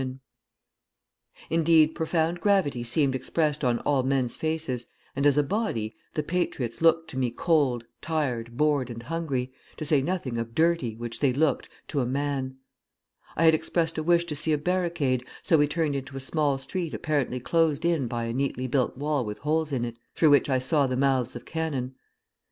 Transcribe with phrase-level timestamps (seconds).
[1.51, 6.81] "Indeed, profound gravity seemed expressed on all men's faces, and as a body, the patriots
[6.81, 11.31] looked to me cold, tired, bored, and hungry, to say nothing of dirty, which they
[11.31, 12.57] looked, to a man.
[13.35, 16.57] I had expressed a wish to see a barricade, so we turned into a small
[16.57, 20.49] street apparently closed in by a neatly built wall with holes in it, through which
[20.49, 21.93] I saw the mouths of cannon.